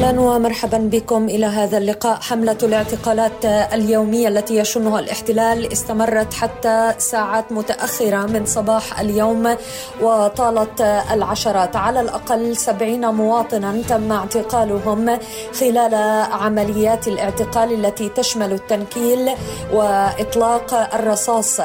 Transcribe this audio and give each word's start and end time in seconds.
أهلا 0.00 0.20
ومرحبا 0.20 0.78
بكم 0.78 1.24
إلى 1.28 1.46
هذا 1.46 1.78
اللقاء. 1.78 2.20
حملة 2.20 2.56
الاعتقالات 2.62 3.44
اليومية 3.44 4.28
التي 4.28 4.56
يشنها 4.56 5.00
الاحتلال 5.00 5.72
استمرت 5.72 6.34
حتى 6.34 6.94
ساعات 6.98 7.52
متأخرة 7.52 8.26
من 8.26 8.46
صباح 8.46 9.00
اليوم 9.00 9.56
وطالت 10.02 10.80
العشرات. 11.12 11.76
على 11.76 12.00
الأقل 12.00 12.56
سبعين 12.56 13.06
مواطنا 13.06 13.82
تم 13.88 14.12
اعتقالهم 14.12 15.18
خلال 15.60 15.94
عمليات 16.32 17.08
الاعتقال 17.08 17.84
التي 17.84 18.08
تشمل 18.08 18.52
التنكيل 18.52 19.30
وإطلاق 19.72 20.94
الرصاص. 20.94 21.60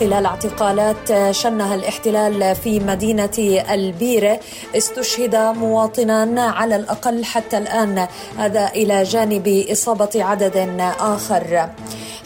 خلال 0.00 0.26
اعتقالات 0.26 1.30
شنها 1.30 1.74
الاحتلال 1.74 2.56
في 2.56 2.80
مدينة 2.80 3.62
البيره 3.70 4.40
استشهد 4.76 5.36
مواطنان 5.36 6.38
على 6.38 6.76
الأقل 6.76 7.24
حتى 7.24 7.58
الآن 7.58 7.77
الآن. 7.78 8.08
هذا 8.38 8.68
إلى 8.68 9.02
جانب 9.02 9.64
إصابة 9.72 10.10
عدد 10.14 10.56
آخر. 11.00 11.68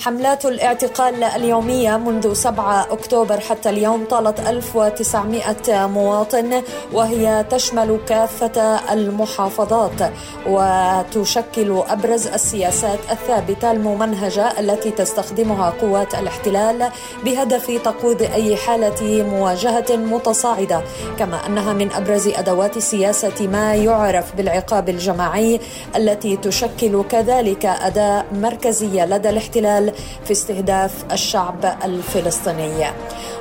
حملات 0.03 0.47
الاعتقال 0.47 1.25
اليومية 1.25 1.97
منذ 1.97 2.33
7 2.33 2.93
أكتوبر 2.93 3.41
حتى 3.41 3.71
اليوم 3.71 4.05
طالت 4.05 4.41
1900 4.41 5.87
مواطن 5.87 6.63
وهي 6.93 7.45
تشمل 7.51 8.01
كافة 8.07 8.81
المحافظات 8.93 10.13
وتشكل 10.47 11.83
أبرز 11.89 12.27
السياسات 12.27 12.99
الثابتة 13.11 13.71
الممنهجة 13.73 14.61
التي 14.61 14.91
تستخدمها 14.91 15.71
قوات 15.71 16.15
الاحتلال 16.15 16.89
بهدف 17.25 17.67
تقويض 17.85 18.23
أي 18.23 18.57
حالة 18.57 19.23
مواجهة 19.23 19.97
متصاعدة. 19.97 20.83
كما 21.19 21.47
أنها 21.47 21.73
من 21.73 21.93
أبرز 21.93 22.29
أدوات 22.29 22.79
سياسة 22.79 23.47
ما 23.47 23.75
يعرف 23.75 24.37
بالعقاب 24.37 24.89
الجماعي 24.89 25.61
التي 25.97 26.37
تشكل 26.37 27.05
كذلك 27.11 27.67
أداة 27.67 28.25
مركزية 28.33 29.07
لدى 29.07 29.31
الاحتلال 29.31 29.92
في 30.25 30.33
استهداف 30.33 31.05
الشعب 31.13 31.77
الفلسطيني. 31.85 32.87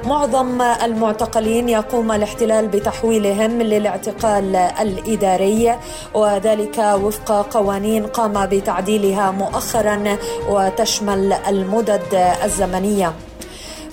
معظم 0.05 0.61
المعتقلين 0.61 1.69
يقوم 1.69 2.11
الاحتلال 2.11 2.67
بتحويلهم 2.67 3.61
للاعتقال 3.61 4.55
الإداري 4.55 5.75
وذلك 6.13 6.77
وفق 6.77 7.31
قوانين 7.53 8.05
قام 8.07 8.45
بتعديلها 8.45 9.31
مؤخرا 9.31 10.17
وتشمل 10.49 11.33
المدد 11.33 12.33
الزمنيه 12.43 13.13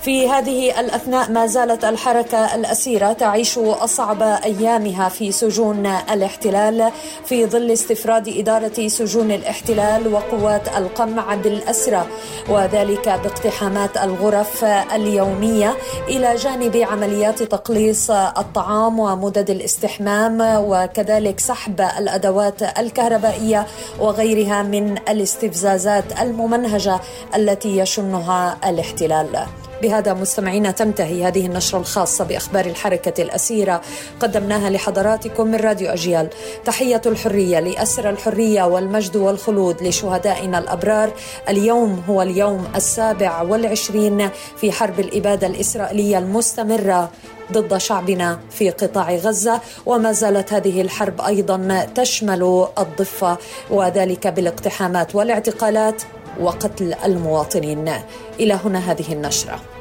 في 0.02 0.28
هذه 0.28 0.80
الأثناء 0.80 1.30
ما 1.30 1.46
زالت 1.46 1.84
الحركة 1.84 2.54
الأسيرة 2.54 3.12
تعيش 3.12 3.58
أصعب 3.58 4.22
أيامها 4.22 5.08
في 5.08 5.32
سجون 5.32 5.86
الاحتلال 5.86 6.90
في 7.24 7.46
ظل 7.46 7.70
استفراد 7.70 8.28
إدارة 8.28 8.88
سجون 8.88 9.30
الاحتلال 9.30 10.14
وقوات 10.14 10.68
القمع 10.76 11.34
بالأسرى 11.34 12.06
وذلك 12.48 13.08
باقتحامات 13.08 13.96
الغرف 13.96 14.64
اليومية 14.64 15.74
إلى 16.08 16.36
جانب 16.36 16.76
عمليات 16.76 17.42
تقليص 17.42 18.10
الطعام 18.10 18.98
ومدد 18.98 19.50
الاستحمام 19.50 20.38
وكذلك 20.40 21.40
سحب 21.40 21.80
الأدوات 21.80 22.78
الكهربائية 22.78 23.66
وغيرها 24.00 24.62
من 24.62 24.98
الاستفزازات 24.98 26.20
الممنهجة 26.20 27.00
التي 27.34 27.78
يشنها 27.78 28.58
الاحتلال. 28.68 29.46
بهذا 29.82 30.14
مستمعينا 30.14 30.70
تنتهي 30.70 31.24
هذه 31.24 31.46
النشرة 31.46 31.78
الخاصة 31.78 32.24
بأخبار 32.24 32.66
الحركة 32.66 33.22
الأسيرة 33.22 33.80
قدمناها 34.20 34.70
لحضراتكم 34.70 35.46
من 35.46 35.54
راديو 35.54 35.88
أجيال. 35.88 36.28
تحية 36.64 37.02
الحرية 37.06 37.60
لأسر 37.60 38.10
الحرية 38.10 38.62
والمجد 38.62 39.16
والخلود 39.16 39.82
لشهدائنا 39.82 40.58
الأبرار. 40.58 41.10
اليوم 41.48 42.02
هو 42.08 42.22
اليوم 42.22 42.68
السابع 42.76 43.42
والعشرين 43.42 44.30
في 44.56 44.72
حرب 44.72 45.00
الإبادة 45.00 45.46
الإسرائيلية 45.46 46.18
المستمرة 46.18 47.10
ضد 47.52 47.76
شعبنا 47.76 48.40
في 48.50 48.70
قطاع 48.70 49.14
غزة 49.14 49.60
وما 49.86 50.12
زالت 50.12 50.52
هذه 50.52 50.80
الحرب 50.80 51.20
أيضا 51.20 51.86
تشمل 51.94 52.68
الضفة 52.78 53.38
وذلك 53.70 54.26
بالاقتحامات 54.26 55.14
والاعتقالات 55.14 56.02
وقتل 56.40 56.94
المواطنين. 56.94 57.92
إلى 58.40 58.54
هنا 58.54 58.78
هذه 58.78 59.12
النشرة. 59.12 59.77